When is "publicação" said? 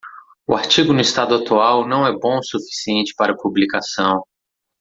3.37-4.23